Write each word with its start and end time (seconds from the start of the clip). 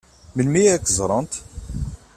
Melmi 0.35 0.61
ad 0.73 0.81
k-ẓṛent? 0.85 1.33